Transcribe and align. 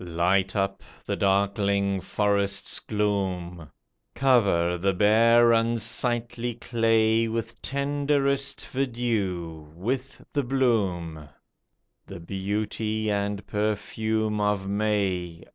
Light 0.03 0.55
up 0.55 0.81
the 1.05 1.15
darkling 1.15 2.01
forest's 2.01 2.79
gloom; 2.79 3.69
Cover 4.15 4.75
the 4.79 4.95
bare, 4.95 5.51
unsightly 5.51 6.55
clay 6.55 7.27
With 7.27 7.61
tenderest 7.61 8.61
verdure, 8.65 9.61
with 9.75 10.25
the 10.33 10.41
bloom. 10.41 11.29
The 12.07 12.19
beauty 12.19 13.11
and 13.11 13.45
perfume 13.45 14.41
of 14.41 14.67
May 14.67 15.43